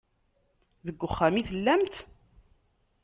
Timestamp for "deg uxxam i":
0.85-1.41